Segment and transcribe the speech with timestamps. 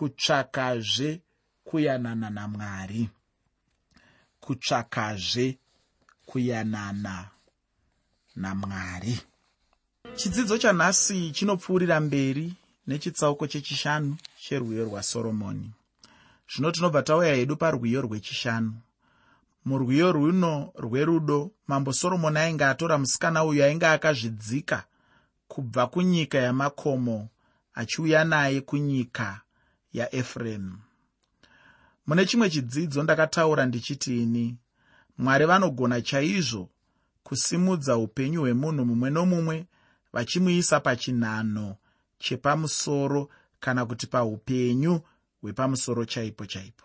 [0.00, 1.20] kutsvakazve
[1.64, 3.08] kuyanana namwari.
[4.40, 5.58] Kutsvakazve
[6.26, 7.28] kuyanana
[8.36, 9.20] namwari.
[10.14, 12.54] Chidzidzo chanhasi chinopfuurira mberi
[12.86, 15.70] nechitsauko chechishanu cherwiyo rwasoromoni.
[16.50, 18.74] Zvino tinobva tauya hedu parwiyo rwechishanu.
[19.64, 24.84] Murwiyo rwuno rwerudo mambo soromoni ainge atora musikana uyu ainge akazvidzika
[25.48, 27.28] kubva kunyika yamakomo
[27.74, 29.40] achiuya naye kunyika
[29.92, 30.78] yaefuremu
[32.06, 34.56] mune chimwe chidzidzo ndakataura ndichiti ini
[35.18, 36.68] mwari vanogona chaizvo
[37.22, 39.66] kusimudza upenyu hwemunhu mumwe nomumwe
[40.12, 41.76] vachimuisa pachinhano
[42.18, 45.00] chepamusoro kana kuti paupenyu
[45.42, 46.84] hwepamusoro chaipo chaipo.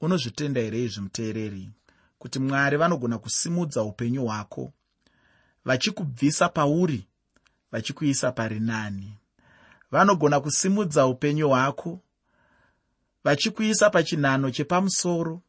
[0.00, 1.70] Unozvitenda here izvi muteereri?
[2.18, 4.72] Kuti mwari vanogona kusimudza upenyu hwako
[5.64, 7.06] vachikubvisa pauri
[7.72, 9.14] vachikuisa pari nani.
[9.90, 12.00] Vanogona kusimudza upenyu hwako
[13.24, 15.42] vachikuisa pachinhano chepamusoro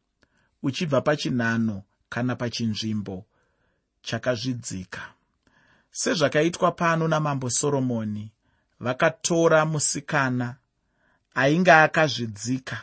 [0.62, 3.24] uchibva pachinhano kana pachinzvimbo
[4.02, 5.00] chakazvidzika.
[5.90, 8.32] Sezvakaitwa pano namambo soromoni
[8.80, 10.56] vakatora musikana
[11.34, 12.80] ainge akazvidzika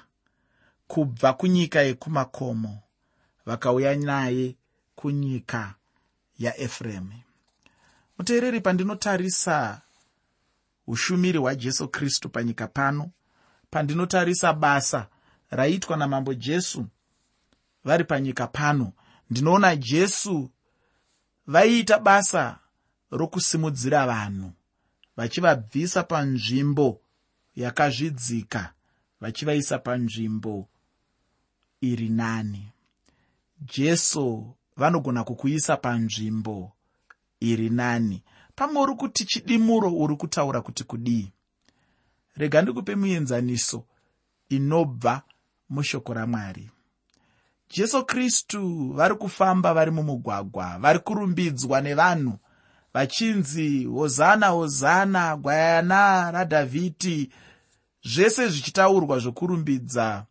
[0.87, 2.79] kubva kunyika yekumakomo
[3.45, 4.55] vakauya naye
[4.95, 5.75] kunyika
[6.39, 7.13] yaefuremu.
[8.17, 9.81] Muteereri pandinotarisa
[10.87, 13.11] ushumiri hwajesu kristu panyika pano
[13.71, 15.07] pandinotarisa basa
[15.49, 16.85] raiitwa namambo jesu
[17.83, 18.91] vari panyika pano.
[19.29, 20.49] Ndinoona jesu
[21.47, 22.59] vaiita basa
[23.11, 24.51] rokusimudzira vanhu
[25.17, 27.01] vachivabvisa panzvimbo
[27.55, 28.73] yakazvidzika
[29.21, 30.67] vachivaisa panzvimbo
[31.81, 32.67] iri nani.
[33.61, 36.71] Jesu vanogona kukuisa panzvimbo
[37.39, 38.23] iri nani.
[38.55, 41.31] Pamwe uri kuti chidimuro uri kutaura kuti kudii
[42.35, 43.85] rega ndikupe muenzaniso
[44.49, 45.21] inobva
[45.69, 46.69] mushoko ramwari.
[47.69, 52.39] Jesu kristu vari kufamba vari mumugwagwa vari kurumbidzwa nevanhu
[52.93, 57.31] vachinzi hozana hozana gwayana radhavhidhi
[58.03, 60.25] zvese zvichitaurwa zvokurumbidza.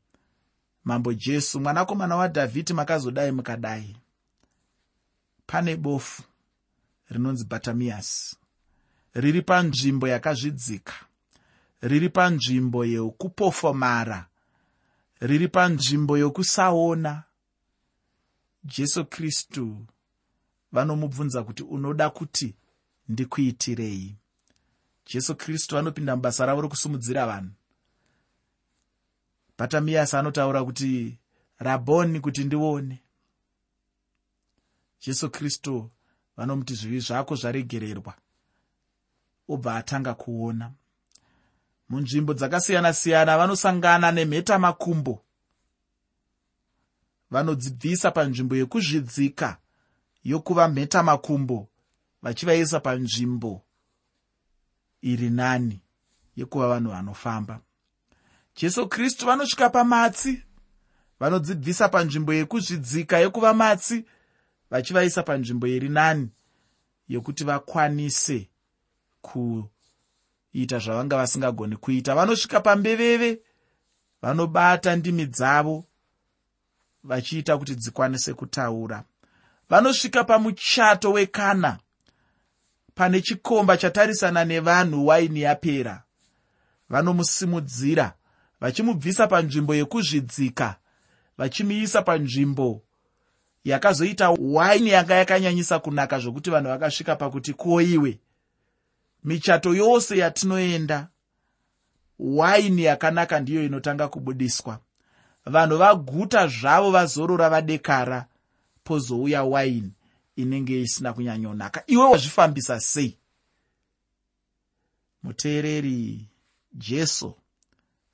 [0.85, 3.97] Mambo jesu mwanakomana wadhavhidhi makazodai mukadai.
[5.47, 6.23] Pane bofu
[7.11, 8.37] rinonzi bhatamiyasi
[9.15, 10.95] riri panzvimbo yakazvidzika
[11.83, 14.31] riri panzvimbo yokupofomara
[15.21, 17.23] riri panzvimbo yokusaona.
[18.65, 19.87] Jesu kristu
[20.73, 22.57] vanomubvunza kuti unoda kuti
[23.09, 24.17] ndikuitirei?
[25.07, 27.51] Jesu kristu vanopinda mubasa ravo rokusumudzira vanhu.
[29.59, 31.19] Bhatamiyasi anotaura kuti
[31.59, 33.03] rabhoni kuti ndione.
[35.01, 35.91] Jesu kristu
[36.37, 38.15] vanomuti zvivi zvako zvaregererwa
[39.49, 40.73] obva atanga kuona
[41.91, 45.25] munzvimbo dzakasiyana-siyana vanosangana nemheta makumbo
[47.31, 49.59] vanodzibvisa panzvimbo yekuzvidzika
[50.25, 51.69] yokuva mheta makumbo
[52.23, 53.63] vachivaisa panzvimbo
[55.03, 55.81] iri nani
[56.37, 57.61] yekuva vanhu vanofamba.
[58.57, 60.43] Jesu kristu vanosvika pamatsi
[61.21, 64.05] vanodzibvisa panzvimbo yekuzvidzika yekuva matsi
[64.71, 66.29] vachivaisa panzvimbo iri nani
[67.09, 68.49] yokuti vakwanise
[70.53, 72.15] kuita zvavanga vasingagoni kuita.
[72.15, 73.41] Vanosvika pambeveve
[74.23, 75.85] vanobata ndimi dzavo
[77.05, 79.05] vachiita kuti dzikwanise kutaura.
[79.69, 81.79] Vanosvika pamuchato wekana
[82.95, 86.03] pane chikomba chatarisana nevanhu waini yapera.
[86.89, 88.15] Vanomusimudzira
[88.61, 90.77] vachimubvisa panzvimbo yekuzvidzika
[91.39, 92.83] vachimuisa panzvimbo
[93.65, 98.21] yakazoita waini yanga yakanyanyisa kunaka zvokuti vanhu vakasvika pakuti koiwe
[99.25, 101.09] michato yose yatinoenda
[102.19, 104.79] waini yakanaka ndiyo inotanga kubudiswa.
[105.47, 108.27] Vanhu vaguta zvavo vazorora vadekara
[108.85, 109.93] pozouya waini
[110.37, 111.83] inenge isina kunyanyonaka.
[111.87, 113.19] Iwe wazvifambisa sei?
[115.23, 116.29] Muteereri
[116.73, 117.35] jesu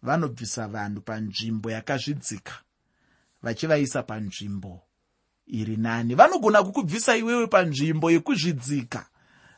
[0.02, 2.52] vanobvisa vanhu panzvimbo yakazvidzika
[3.42, 4.82] vachivaisa panzvimbo
[5.46, 6.14] iri nani.
[6.14, 9.06] Vanogona kukubvisa iwewe panzvimbo yekuzvidzika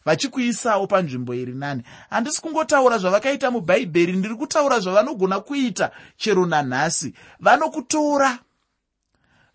[0.09, 1.83] vachikuisawo panzvimbo iri nani.
[2.11, 7.15] Handisi kungotaura zvavakaita mubhaibheri ndiri kutaura zvavanogona kuita chero nanhasi.
[7.41, 8.39] Vanokutora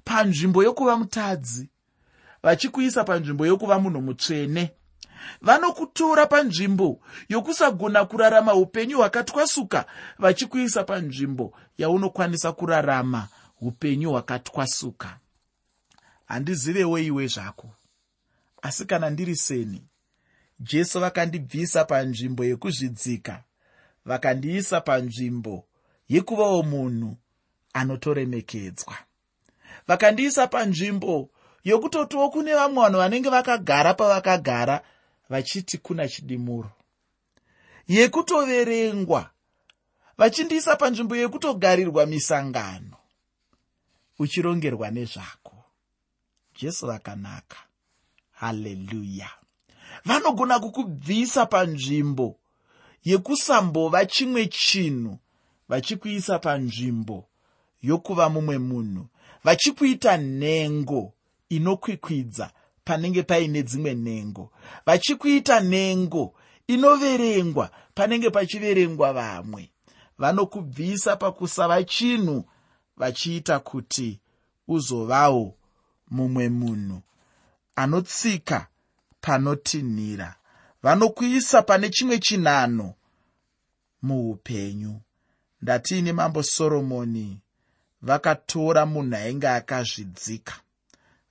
[0.03, 1.69] panzvimbo yokuva mutadzi
[2.43, 4.71] vachikuisa panzvimbo yokuva munhu mutsvene.
[5.41, 6.99] Vanokutora panzvimbo
[7.29, 9.85] yokusagona kurarama upenyu hwakatwasuka
[10.19, 13.27] vachikuisa panzvimbo yaunokwanisa kurarama
[13.61, 15.19] upenyu hwakatwasuka.
[16.25, 17.69] Handizivewo iwe zvako
[18.61, 19.83] asi kana ndiri seni
[20.59, 23.43] jesu vakandibvisa panzvimbo yekuzvidzika.
[24.05, 25.67] Vakandiisa panzvimbo
[26.09, 27.17] yekuvawo munhu
[27.73, 28.95] anotoremekedzwa.
[29.87, 31.29] Vakandiisa panzvimbo
[31.63, 34.81] yokutotiwo kune vamwe vanhu vanenge vakagara pavakagara
[35.29, 36.71] vachiti kuna chidimuro.
[37.87, 39.29] Yekutoverengwa.
[40.17, 42.97] Vachindiisa panzvimbo yekutogarirwa misangano
[44.19, 45.63] uchirongerwa nezvako.
[46.59, 47.57] Jesu vakanaka.
[48.31, 49.42] Haleluya
[50.05, 52.35] vanogona kukubvisa panzvimbo
[53.03, 55.17] yekusambova chimwe chinhu
[55.69, 57.27] vachikuisa panzvimbo
[57.81, 59.07] yokuva mumwe munhu.
[59.43, 61.13] Vachikuita nhengo
[61.49, 62.51] inokwikwidza
[62.85, 64.51] panenge paine dzimwe nhengo.
[64.85, 66.33] Vachikuita nhengo
[66.67, 69.69] inoverengwa panenge pachiverengwa vamwe.
[70.17, 72.45] Vanokubvisa pakusava chinhu
[72.97, 74.19] vachiita kuti
[74.67, 75.55] uzovawo
[76.11, 77.01] mumwe munhu.
[77.75, 78.67] Anotsika
[79.23, 80.35] panotinhira.
[80.83, 82.93] Vanokuisa pane chimwe chinhano
[84.01, 85.01] muupenyu.
[85.61, 87.39] Ndatiine mambo soromoni.
[88.01, 90.53] Vakatora munhu ainge akazvidzika.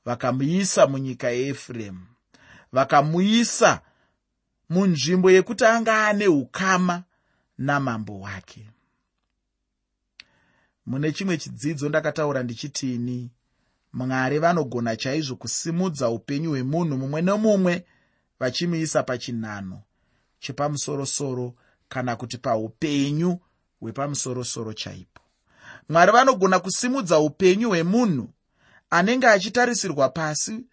[0.04, 2.06] Vakamuisa munyika yeefuremu.
[2.72, 3.80] Vakamuisa
[4.70, 7.04] munzvimbo yekuti anga ane ukama
[7.58, 8.70] namambo wake.
[10.86, 13.30] Mune chimwe chidzidzo ndakataura ndichitini
[13.92, 17.84] mwari vanogona chaizvo kusimudza upenyu hwemunhu mumwe nomumwe
[18.40, 19.82] vachimuisa pachinhano
[20.40, 21.54] chepamusorosoro
[21.88, 23.40] kana kuti paupenyu
[23.80, 25.22] hwepamusorosoro chaipo.
[25.88, 28.28] Mwari vanogona kusimudza upenyu hwemunhu
[28.90, 30.64] anenge achitarisirwa pasi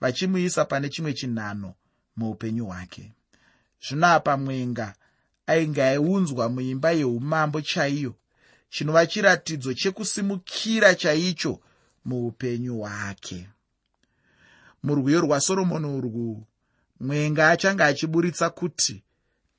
[0.00, 1.74] vachimuisa pane chimwe chinhano
[2.16, 3.12] muupenyu hwake.
[3.88, 4.94] Zvino apa mwenga
[5.46, 8.14] ainge aiunzwa muimba yeumambo chaiyo
[8.70, 11.60] chinova chiratidzo chekusimukira chaicho
[12.08, 13.48] muupenyu hwake.
[14.82, 16.46] Murwiyo rwasoromoni urwu
[17.00, 19.02] mwenga achange achiburitsa kuti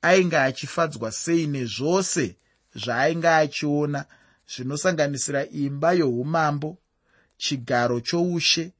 [0.02, 2.36] ainge achifadzwa sei nezvose
[2.74, 4.04] zvaainge achiona
[4.52, 6.78] zvinosanganisira imba youmambo
[7.36, 8.72] chigaro choushe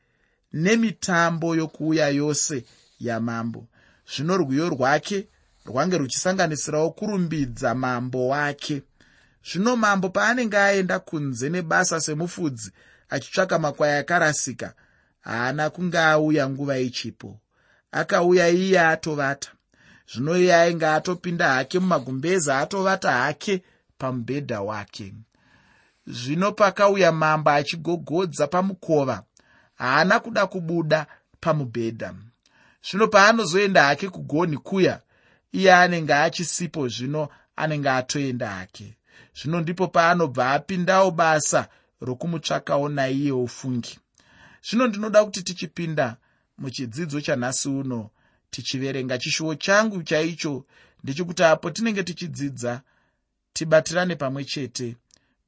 [0.53, 2.65] nemitambo yokuuya yose
[3.01, 3.67] yamambo.
[4.13, 5.29] Zvino rwiyo rwake
[5.67, 8.83] rwange ruchisanganisirawo kurumbidza mambo wake.
[9.53, 12.71] Zvino mambo paanenge aenda kunze nebasa semufudzi
[13.11, 14.75] achitsvaka makwai akarasika
[15.21, 17.41] haana kunge auya nguva ichipo.
[17.93, 19.51] Akauya iye atovata.
[20.13, 23.63] Zvino iye ainge atopinda hake mumagumbeza atovata hake
[23.99, 25.15] pamubhedha wake.
[26.07, 29.23] Zvino pakauya mambo achigogodza pamukova
[29.75, 31.07] haana kuda kubuda
[31.41, 32.15] pamubhedha.
[32.91, 35.01] Zvino paanozoenda hake kugoni kuya
[35.53, 38.97] iye anenge achisipo zvino anenge atoenda hake.
[39.43, 41.69] Zvino ndipo paanobva apindawo basa
[42.01, 43.99] rokumutsvakawo naiye ufungi.
[44.63, 46.17] Zvino ndinoda kuti tichipinda
[46.59, 48.11] muchidzidzo chanhasi uno
[48.51, 50.65] tichiverenga chishuwo changu chaicho
[51.03, 52.83] ndechekuti apo tinenge tichidzidza
[53.53, 54.97] tibatirane pamwe chete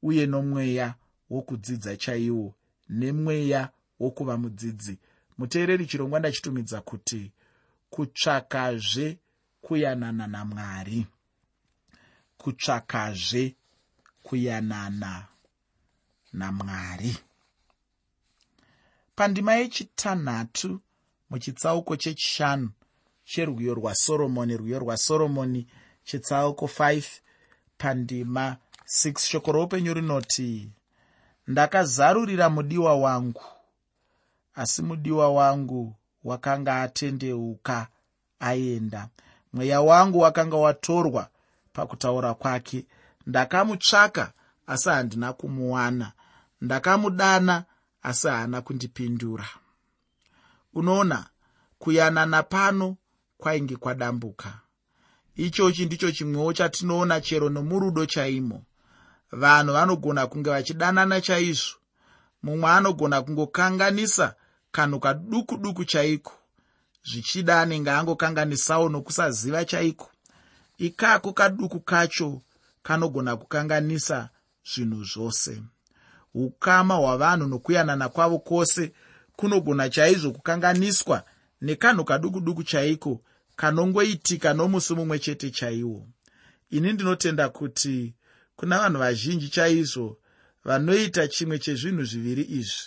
[0.03, 0.95] uye nomweya
[1.31, 2.55] wokudzidza chaiwo
[2.89, 3.69] nemweya
[4.01, 4.99] wokuva mudzidzi.
[5.39, 7.33] Muteereri chirongwa ndachitumidza kuti
[7.91, 9.19] kutsvakazve
[9.61, 11.07] kuyanana namwari
[12.37, 13.57] kutsvakazve
[14.23, 15.27] kuyanana
[16.33, 17.17] namwari.
[19.15, 20.81] Pandima yechitanhatu
[21.31, 22.71] muchitsauko chechishanu
[23.25, 25.67] cherwiyo rwasoromoni rwiyo rwasoromoni
[26.05, 27.05] chitsauko 5
[27.79, 30.71] pandima 6 shoko roupenyu rinoti
[31.47, 33.43] ndakazarurira mudiwa wangu
[34.55, 37.89] asi mudiwa wangu wakanga atendeuka
[38.41, 39.09] aenda.
[39.53, 41.29] Mweya wangu wakanga watorwa
[41.73, 42.87] pakutaura kwake.
[43.27, 44.33] Ndakamutsvaka
[44.67, 46.13] asi handina kumuwana
[46.63, 47.65] ndakamudana
[48.03, 49.49] asi haana kundipindura.
[50.75, 51.27] Unoona
[51.79, 52.97] kuyanana pano
[53.39, 54.59] kwainge kwadambuka.
[55.37, 58.63] Ichochi ndicho chimwewo chatinoona chero nomurudo chaimo.
[59.33, 61.77] Vanhu vanogona kunge vachidanana chaizvo.
[62.43, 64.35] Mumwe anogona kungokanganisa
[64.73, 66.33] kanhu kaduku duku chaiko.
[67.05, 70.11] Zvichida anenge angokanganisawo nokusaziva chaiko.
[70.79, 72.43] Ikako kaduku kacho
[72.83, 74.29] kanogona kukanganisa
[74.65, 75.63] zvinhu zvose
[76.35, 78.93] ukama hwavanhu nokuyanana kwavo kwose
[79.37, 81.25] kunogona chaizvo kukanganiswa
[81.61, 83.23] nekanhu kaduku duku chaiko
[83.57, 86.07] kanongoitika nomusi mumwe chete chaiwo.
[86.71, 88.15] Ini ndinotenda kuti
[88.57, 90.19] kuna vanhu vazhinji chaizvo
[90.65, 92.83] vanoita chimwe chezvinhu zviviri izvi.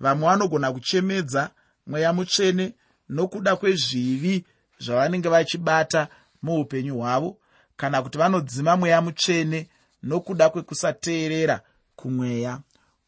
[0.00, 1.50] Vamwe vanogona kuchemedza
[1.86, 2.74] mweya mutsvene
[3.08, 4.44] nokuda kwezvivi
[4.78, 6.08] zvavanenge vachibata
[6.42, 7.38] muupenyu hwavo
[7.76, 9.68] kana kuti vanodzima mweya mutsvene
[10.02, 11.60] nokuda kwekusateerera
[11.96, 12.60] kumweya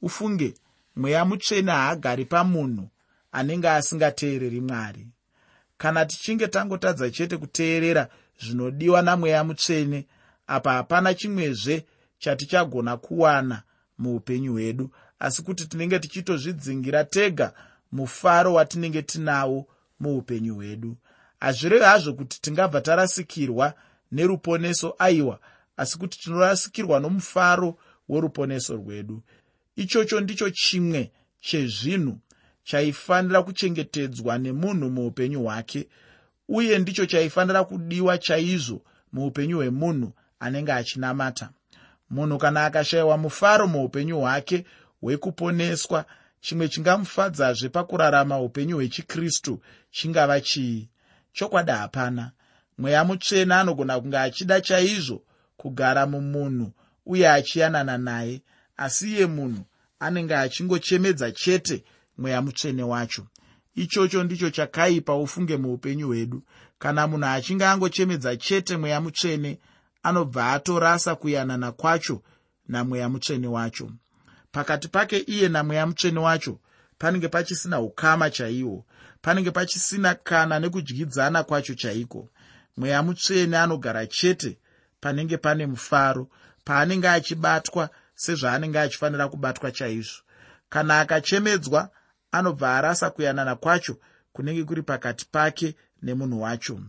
[0.07, 0.55] ufunge
[0.97, 2.89] mweya mutsvene haagari pamunhu
[3.33, 5.07] anenge asingateereri mwari.
[5.79, 8.09] Kana tichinge tangotadza chete kuteerera
[8.41, 10.07] zvinodiwa namweya mutsvene
[10.47, 11.87] apa hapana chimwezve
[12.19, 13.63] chatichagona kuwana
[13.99, 14.91] muupenyu hwedu.
[15.19, 17.53] Asi kuti tinenge tichitozvidzingira tega
[17.93, 19.67] mufaro watinenge tinawo
[20.01, 20.97] muupenyu hwedu.
[21.41, 23.75] Hazvirevi hazvo kuti tingabva tarasikirwa
[24.13, 25.39] neruponeso aiwa
[25.77, 29.23] asi kuti tinorasikirwa nomufaro weruponeso rwedu
[29.77, 32.19] ichocho ndicho chimwe chezvinhu
[32.65, 35.89] chaifanira kuchengetedzwa nemunhu muupenyu hwake
[36.49, 41.51] uye ndicho chaifanira kudiwa chaizvo muupenyu hwemunhu anenge achinamata.
[42.11, 44.65] Munhu kana akashayiwa mufaro muupenyu hwake
[45.01, 46.05] hwekuponeswa
[46.41, 50.89] chimwe chingamufadzazve pakurarama upenyu hwechikristu chingava chii?
[51.33, 52.33] Chokwadi hapana.
[52.79, 55.23] Mweya mutsvene anogona kunge achida chaizvo
[55.57, 56.73] kugara mumunhu
[57.07, 58.43] uye achiyanana naye
[58.77, 59.65] asi iye munhu
[60.01, 61.85] anenge achingochemedza chete
[62.19, 63.27] mweya mutsvene wacho.
[63.75, 66.43] Ichocho ndicho chakaipa ufunge muupenyu hwedu.
[66.79, 69.59] Kana munhu achinge angochemedza chete mweya mutsvene
[70.03, 72.23] anobva atorasa kuyanana kwacho
[72.69, 73.91] namweya mutsvene wacho.
[74.53, 76.61] Pakati pake iye namweya mutsvene wacho
[76.99, 78.85] panenge pachisina ukama chaihwo
[79.23, 82.29] panenge pachisina kana nekudyidzana kwacho chaiko.
[82.77, 84.59] Mweya mutsvene anogara chete
[85.01, 86.29] panenge pane mufaro
[86.65, 90.21] paanenge achibatwa sezvaanenge achifanira kubatwa chaizvo.
[90.69, 91.91] Kana akachemedzwa
[92.33, 93.97] anobva arasa kuyanana kwacho
[94.33, 96.81] kunenge kuri pakati pake nemunhu wacho.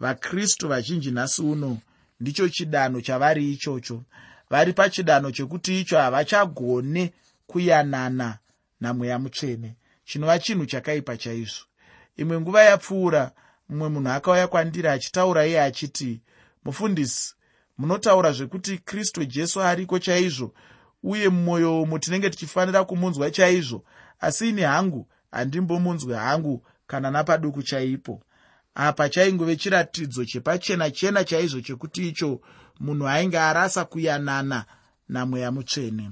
[0.00, 1.78] Vakristu vazhinji nhasi uno
[2.20, 4.02] ndicho chidanho chavari ichocho.
[4.50, 7.12] Vari pachidanho chekuti icho havachagone
[7.46, 8.38] kuyanana
[8.80, 11.64] namweya mutsvene chinova chinhu chakaipa chaizvo.
[12.16, 13.32] Imwe nguva yapfuura
[13.68, 16.20] mumwe munhu akauya kwandiri achitaura iye achiti
[16.64, 17.35] mufundisi
[17.78, 20.54] munotaura zvekuti kristu jesu ariko chaizvo
[21.02, 23.84] uye mumwoyo umu tinenge tichifanira kumunzwa chaizvo.
[24.20, 28.22] Asi ini hangu handimbomunzwi hangu kana napaduku chaipo.
[28.74, 32.40] Apa chaingove chiratidzo chepachena chena chaizvo chekuti icho
[32.80, 34.64] munhu ainge arasa kuyanana
[35.08, 36.10] namweya mutsvene.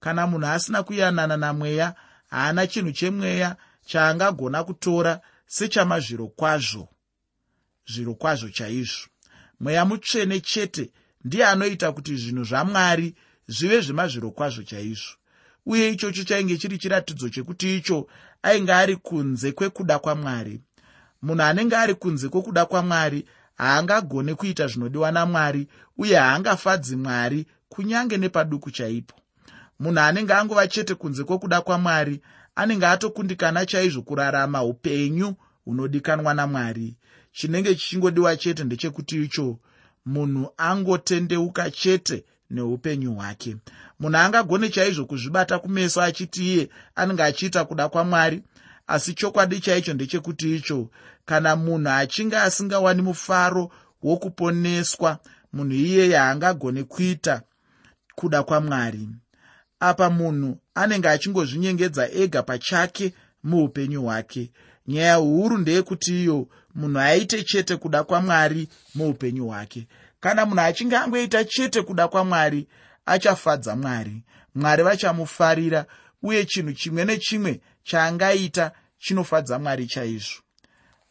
[0.00, 1.94] Kana munhu asina kuyanana namweya
[2.30, 3.56] haana chinhu chemweya
[3.86, 6.88] chaangagona kutora sechamazviro kwazvo
[7.86, 9.08] zviro kwazvo chaizvo.
[9.60, 10.90] Mweya mutsvene chete
[11.24, 13.14] ndiye anoita kuti zvinhu zvamwari
[13.48, 15.14] zvive zvemazviro kwazvo chaizvo.
[15.66, 18.06] Uye ichocho chainge chiri chiratidzo chekuti icho
[18.42, 20.60] ainge ari kunze kwekuda kwamwari.
[21.22, 28.70] Munhu anenge ari kunze kwekuda kwamwari haangagone kuita zvinodiwa namwari uye haangafadzi mwari kunyange nepaduku
[28.70, 29.14] chaipo.
[29.80, 32.20] Munhu anenge angova chete kunze kwokuda kwamwari
[32.54, 36.96] anenge atokundikana chaizvo kurarama upenyu hunodikanwa namwari.
[37.32, 39.58] Chinenge chichingodiwa chete ndechekuti icho
[40.06, 43.56] munhu angotendeuka chete neupenyu hwake.
[44.00, 48.42] Munhu angagone chaizvo kuzvibata kumeso achiti iye anenge achiita kuda kwamwari
[48.86, 50.90] asi chokwadi chaicho ndechekuti icho
[51.24, 53.70] kana munhu achinge asingawani mufaro
[54.02, 55.18] wokuponeswa
[55.52, 57.42] munhu iyeye haangagone kuita
[58.14, 59.08] kuda kwamwari.
[59.80, 64.50] Apa munhu anenge achingozvinyengedza ega pachake muupenyu hwake
[64.86, 69.88] nyaya huru ndeyekuti iyo munhu aite chete kuda kwamwari muupenyu hwake.
[70.20, 72.68] Kana munhu achinge angoita chete kuda kwamwari
[73.06, 74.22] achafadza mwari.
[74.54, 75.86] Mwari vachamufarira
[76.22, 80.42] uye chinhu chimwe nechimwe chaangaita chinofadza mwari chaizvo.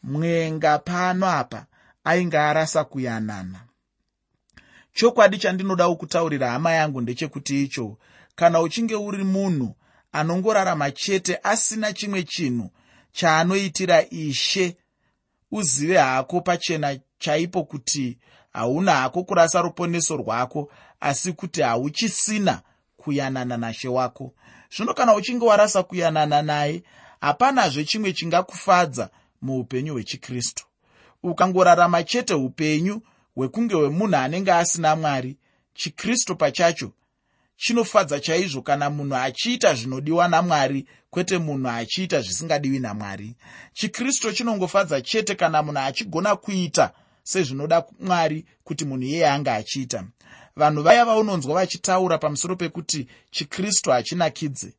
[0.03, 1.65] Mwenga pano apa
[2.03, 3.59] ainge arasa kuyanana.
[4.93, 7.97] Chokwadi chandinodawo kutaurira hama yangu ndechekuti icho.
[8.35, 9.75] Kana uchinge uri munhu
[10.11, 12.69] anongorarama chete asina chimwe chinhu
[13.13, 14.77] chaanoitira ishe
[15.51, 18.17] uzive hako pachena chaipo kuti
[18.53, 22.61] hauna hako kurasa ruponeso rwako asi kuti hauchisina
[22.97, 24.33] kuyanana nashe wako.
[24.77, 26.83] Zvino kana uchinge warasa kuyanana naye
[27.21, 29.09] hapanazve chimwe chingakufadza
[29.41, 30.65] muupenyu hwechikristu.
[31.23, 33.01] Ukangorarama chete upenyu
[33.35, 35.37] hwekunge hwemunhu anenge asina mwari
[35.73, 36.91] chikristu pachacho
[37.67, 43.35] chinofadza chaizvo kana munhu achiita zvinodiwa namwari kwete munhu achiita zvisingadiwi namwari.
[43.73, 46.91] Chikristu chinongofadza chete kana munhu achigona kuita
[47.23, 50.03] sezvinoda mwari kuti munhu iyeye ange achiita.
[50.55, 54.73] Vanhu vaya vaunonzwa vachitaura pamusoro pekuti chikristu hachinakidze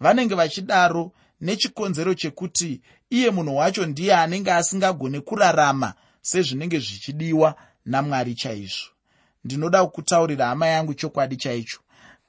[0.00, 8.86] vanenge vachidaro nechikonzero chekuti iye munhu wacho ndiye anenge asingagone kurarama sezvinenge zvichidiwa namwari chaizvo.
[9.44, 11.80] Ndinoda kukutaurira hama yangu chokwadi chaicho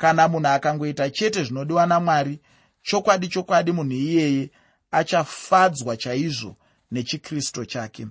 [0.04, 2.40] kana munhu akangoita chete zvinodiwa namwari
[2.82, 4.50] chokwadi chokwadi munhu iyeye
[4.92, 6.56] achafadzwa chaizvo
[6.92, 8.08] nechikristu chake.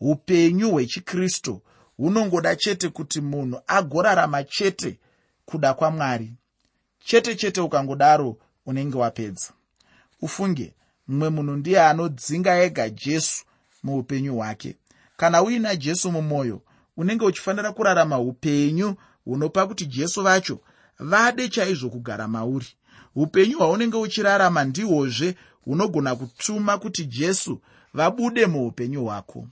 [0.00, 1.62] Upenyu hwechikristu
[1.96, 4.98] hunongoda chete kuti munhu agorarama chete
[5.44, 6.32] kuda kwamwari.
[7.04, 8.36] Chete chete ukangodaro
[8.66, 9.52] unenge wapedza.
[10.22, 10.74] Ufunge
[11.08, 13.44] mumwe munhu ndiye anodzinga ega jesu
[13.82, 14.76] muupenyu hwake.
[15.16, 16.62] Kana uina jesu mumwoyo
[16.96, 20.60] unenge uchifanira kurarama upenyu hunopa kuti jesu vacho
[20.98, 22.66] vade chaizvo kugara mauri.
[23.14, 25.34] Upenyu hwaunenge uchirarama ndihwozve
[25.64, 27.60] hunogona kutuma kuti jesu
[27.94, 29.48] vabude muupenyu hwako.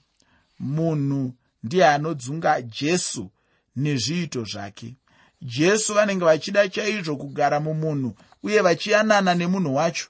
[0.59, 1.33] Munhu
[1.63, 3.31] ndiye anodzunga jesu
[3.77, 4.95] nezviito zvake.
[5.43, 10.09] Jesu vanenge vachida chaizvo kugara mumunhu uye vachiyanana nemunhu wacho.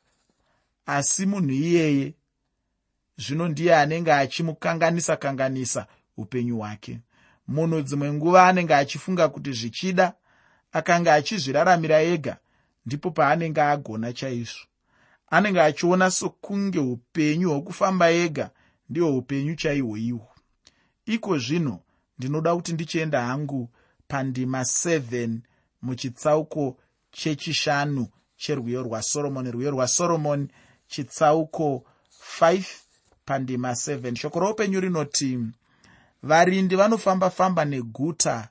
[0.86, 2.14] Asi munhu iyeye
[3.16, 5.86] zvino ndiye anenge achimukanganisa kanganisa
[6.16, 7.00] upenyu hwake.
[7.48, 10.14] Munhu dzimwe nguva anenge achifunga kuti zvichida
[10.72, 12.36] akanga achizviraramira ega
[12.86, 14.64] ndipo paanenge agona chaizvo.
[15.30, 18.50] Anenge achiona sokunge upenyu hwokufamba ega
[18.88, 20.28] ndihwo upenyu chaihwo ihwo
[21.06, 21.80] iko zvino
[22.18, 23.70] ndinoda kuti ndichienda hangu
[24.08, 25.38] pandima 7
[25.82, 26.78] muchitsauko
[27.10, 30.48] chechishanu cherwiyo rwasoromoni rwiyo rwasoromoni
[30.86, 31.84] chitsauko
[32.40, 32.64] 5
[33.24, 35.38] pandima 7 shoko roupenyu rinoti
[36.22, 38.48] varindi vanofamba-famba neguta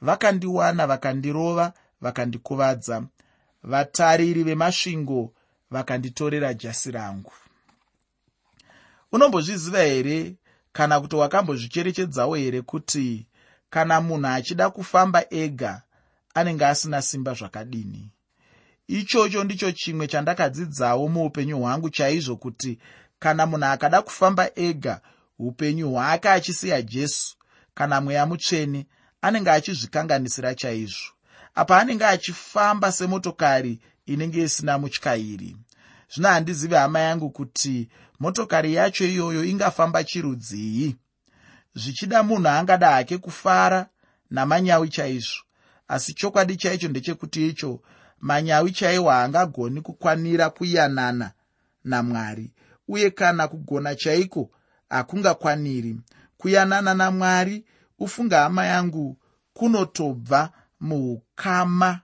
[0.00, 3.02] vakandiwana vakandirova vakandikuvadza.
[3.62, 5.32] Vatariri vemasvingo
[5.70, 7.32] vakanditorera jasi rangu.
[9.12, 10.34] Unombozviziva here
[10.72, 13.26] kana kuti wakambozvicherechedzawo here kuti
[13.70, 15.82] kana munhu achida kufamba ega
[16.34, 18.10] anenge asina simba zvakadini?
[18.88, 22.78] Ichocho ndicho chimwe chandakadzidzawo muupenyu hwangu chaizvo kuti
[23.18, 25.00] kana munhu akada kufamba ega
[25.38, 27.36] upenyu hwake achisiya jesu.
[27.74, 28.86] Kana mweya mutsvene
[29.22, 31.12] anenge achizvikanganisira chaizvo.
[31.54, 35.56] Apa anenge achifamba semotokari inenge isina mutyairi
[36.14, 37.88] zvino handizivi hama yangu kuti
[38.20, 40.96] motokari yacho iyoyo ingafamba chirudzii?
[41.74, 43.86] Zvichida munhu angada hake kufara
[44.30, 45.42] namanyawi chaizvo.
[45.88, 47.80] Asi chokwadi chaicho ndechekuti icho
[48.20, 51.32] manyawi chaiwo haangagoni kukwanira kuyanana
[51.84, 52.52] namwari.
[52.88, 54.50] Uye kana kugona chaiko
[54.88, 55.96] hakungakwaniri.
[56.36, 57.64] Kuyanana namwari
[58.00, 59.16] ufunga hama yangu
[59.52, 62.00] kunotobva muukama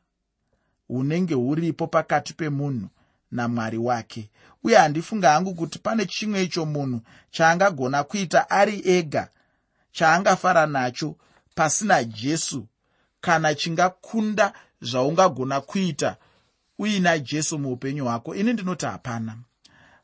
[0.88, 2.88] hunenge huripo pakati pemunhu
[3.30, 4.30] namwari wake.
[4.64, 9.28] Uye handifunga hangu kuti pane chimwe icho munhu chaangagona kuita ari ega
[9.92, 11.16] chaangafara nacho
[11.54, 12.66] pasina jesu
[13.20, 16.16] kana chingakunda zvaungagona kuita
[16.78, 18.34] uina jesu muupenyu hwako.
[18.34, 19.36] Ini ndinoti hapana.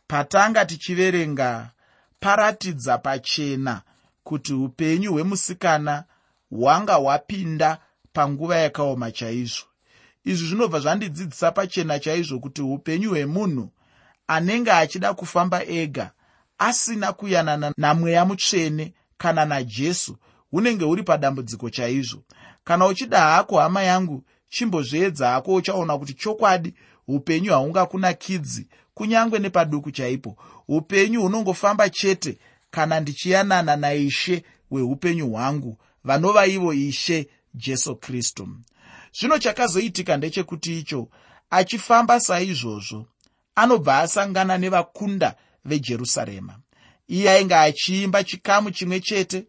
[0.07, 1.71] Patanga tichiverenga
[2.21, 3.83] paratidza pachena
[4.25, 6.05] kuti upenyu hwemusikana
[6.51, 7.79] hwanga hwapinda
[8.13, 9.65] panguva yakaoma chaizvo.
[10.25, 13.71] Izvi zvinobva zvandidzidzisa pachena chaizvo kuti upenyu hwemunhu
[14.27, 16.11] anenge achida kufamba ega
[16.59, 20.17] asina kuyanana namweya mutsvene kana najesu
[20.51, 22.23] hunenge huri padambudziko chaizvo.
[22.65, 26.75] Kana uchida hako hama yangu chimbozvedza hako uchaona kuti chokwadi
[27.09, 30.37] upenyu haungakunakidzi kunyange nepaduku chaipo.
[30.69, 32.39] Upenyu hunongofamba chete
[32.75, 38.49] kana ndichiyanana naishe hweupenyu hwangu vanova ivo ishe jesu kristu.
[39.19, 41.09] Zvino chakazoitika ndechekuti icho
[41.51, 43.07] achifamba saizvozvo
[43.55, 46.59] anobva asangana nevakunda vejerusarema.
[47.09, 49.47] Iye ainge achiimba chikamu chimwe chete.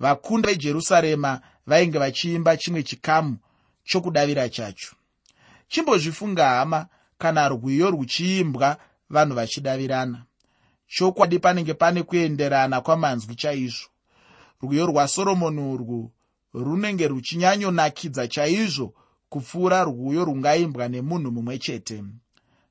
[0.00, 3.36] Vakunda vejerusarema vainge vachiimba chimwe chikamu
[3.84, 4.92] chokudavira chacho.
[5.68, 6.86] Chimbozvifunga hama
[7.18, 8.76] kana rwiyo ruchiimbwa
[9.10, 10.24] vanhu vachidavirana
[10.88, 13.88] chokwadi panenge pane kuenderana kwamanzwi chaizvo.
[14.62, 16.12] Rwiyo rwasoromoni urwu
[16.54, 18.94] runenge ruchinyanyonakidza chaizvo
[19.28, 22.04] kupfuura rwuyo rungaimbwa nemunhu mumwe chete.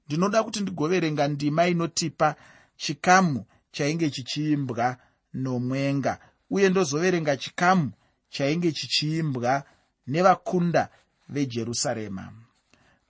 [0.06, 2.36] Ndinoda kuti ndigoverenga ndima inotipa
[2.78, 4.98] chikamu chainge chichiimbwa
[5.34, 7.92] nomwenga uye ndozoverenga chikamu
[8.30, 9.64] chainge chichiimbwa
[10.08, 10.90] nevakunda
[11.30, 12.34] vejerusarema.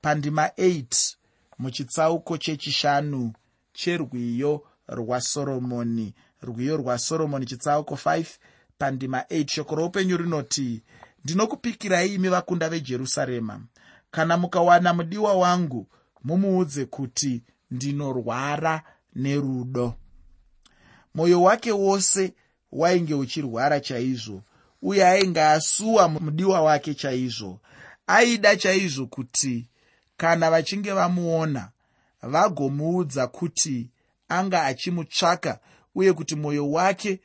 [0.02, 1.16] Pandima 8
[1.60, 3.34] muchitsauko chechishanu
[3.74, 8.26] cherwiyo rwasoromoni rwiyo rwasoromoni chitsauko 5
[8.78, 10.84] pandima 8 shoko roupenyu rinoti
[11.24, 13.62] ndinokupikirai imi vakunda vejerusarema.
[14.12, 15.88] Kana mukawana mudiwa wangu
[16.24, 18.84] mumuudze kuti ndinorwara
[19.16, 19.94] nerudo.
[21.16, 22.34] Mwoyo wake wose
[22.72, 24.42] wainge uchirwara chaizvo
[24.82, 27.60] uye ainge asuwa mudiwa wake chaizvo.
[28.08, 29.70] Aida chaizvo kuti
[30.18, 31.70] kana vachinge vamuona
[32.22, 33.90] vagomuudza kuti
[34.30, 35.60] anga achimutsvaka
[35.96, 37.22] uye kuti mwoyo wake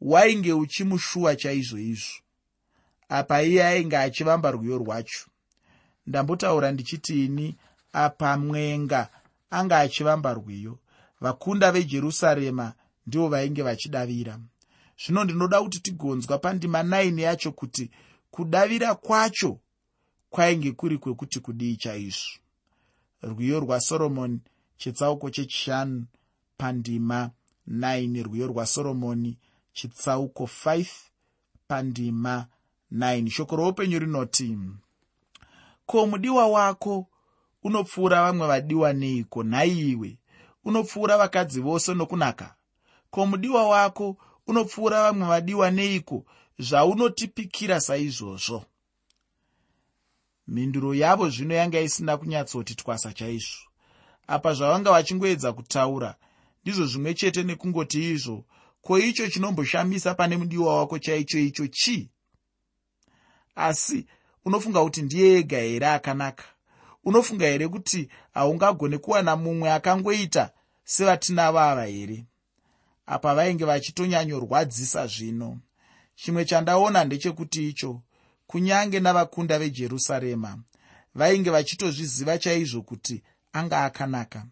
[0.00, 2.14] wainge uchimushuwa chaizvo izvo.
[3.08, 5.26] Apa iye ainge achivamba rwiyo rwacho.
[6.06, 7.56] Ndambotaura ndichitiini
[7.92, 9.08] apa mwenga
[9.50, 10.78] anga achivamba rwiyo.
[11.20, 12.74] Vakunda vejerusarema
[13.06, 14.38] ndivo vainge vachidavira.
[15.04, 17.90] Zvino ndinoda kuti tigonzwa pandima 9 yacho kuti
[18.30, 19.60] kudavira kwacho
[20.30, 22.38] kwainge kuri kwekuti kudii chaizvo.
[23.22, 24.40] Rwiyo rwasoromoni
[24.76, 26.06] chitsauko chechishanu
[26.60, 27.30] pandima
[27.68, 29.38] 9 rwiyo rwasoromoni
[29.72, 30.86] chitsauko 5
[31.68, 32.46] pandima
[32.92, 34.58] 9 shoko roupenyu rinoti
[35.86, 37.06] ko mudiwa wako
[37.62, 40.18] unopfuura vamwe vadiwa neiko nhaiwe
[40.64, 42.54] unopfuura vakadzi vose nokunaka?
[43.10, 46.24] Ko mudiwa wako unopfuura vamwe vadiwa neiko
[46.58, 48.64] zvaunotipikira saizvozvo?
[50.46, 53.66] Mhinduro yavo zvino yanga isina kunyatsoti twasa chaizvo.
[54.26, 56.16] Apa zvavanga vachingoedza kutaura
[56.62, 58.44] ndizvo zvimwe chete nekungoti izvo
[58.82, 62.10] ko icho chinomboshamisa pane mudiwa wako chaicho icho chii?
[63.54, 64.06] Asi
[64.44, 66.44] unofunga kuti ndiye ega here akanaka?
[67.04, 70.50] Unofunga here kuti haungagone kuwana mumwe akangoita
[70.84, 72.24] sevatinavo ava here?
[73.06, 75.58] Apa vainge vachitonyanyorwadzisa zvino.
[76.14, 78.02] Chimwe chandaona ndechekuti icho
[78.46, 80.58] kunyange navakunda vejerusarema
[81.14, 84.46] vainge vachitozviziva chaizvo kuti anga akanaka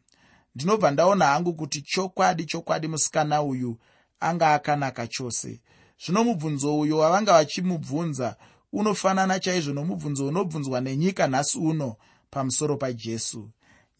[0.55, 3.79] ndinobva ndaona hangu kuti chokwadi chokwadi musikana uyu
[4.21, 5.61] anga akanaka chose.
[6.05, 8.37] Zvino mubvunzo uyo wavanga vachimubvunza
[8.73, 11.97] unofanana chaizvo nomubvunzo unobvunzwa nenyika nhasi uno
[12.31, 13.51] pamusoro pajesu.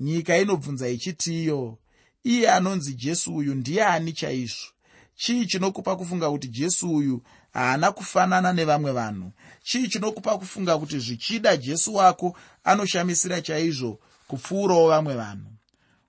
[0.01, 1.79] Nyika inobvunza ichiti iyo
[2.25, 4.69] iye anonzi jesu uyu ndiye ani chaizvo?
[5.17, 9.33] Chii chinokupa kufunga kuti jesu uyu haana kufanana nevamwe vanhu?
[9.63, 15.58] Chii chinokupa kufunga kuti zvichida jesu wako anoshamisira chaizvo kupfuurawo vamwe vanhu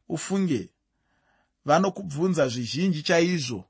[0.10, 0.70] ufunge.
[1.66, 3.66] Vanokubvunza zvizhinji chaizvo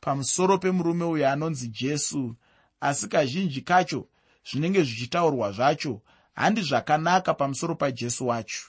[0.00, 2.36] pamusoro pemurume uyo anonzi jesu.
[2.80, 4.08] Asi kazhinji kacho
[4.50, 6.00] zvinenge zvichitaurwa zvacho
[6.34, 8.66] handi zvakanaka pamusoro pajesu wacho.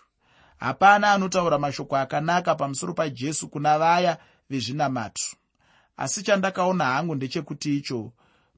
[0.57, 4.17] Hapana anotaura mashoko akanaka pamusoro pajesu kuna vaya
[4.49, 5.37] vezvinamato
[5.97, 8.11] asi chandakaona hangu ndechekuti icho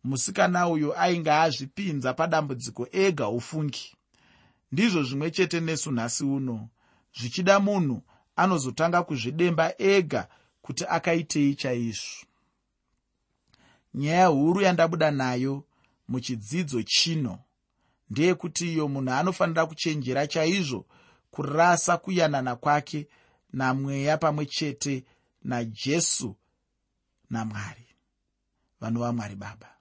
[0.03, 3.95] musikana uyu ainge azvipinza padambudziko ega ufungi.
[4.71, 6.69] Ndizvo zvimwe chete nesu nhasi uno.
[7.19, 8.01] Zvichida munhu
[8.41, 10.27] anozotanga kuzvidemba ega
[10.61, 12.25] kuti akaitei chaizvo.
[13.93, 15.63] Nyaya huru yandabuda nayo
[16.07, 17.39] muchidzidzo chino
[18.09, 20.85] ndeyekuti iyo munhu anofanira kuchenjera chaizvo
[21.31, 23.07] kurasa kuyanana kwake
[23.53, 25.03] namweya pamwe chete
[25.43, 26.35] najesu
[27.29, 27.87] namwari
[28.81, 29.78] vanhu vamwari baba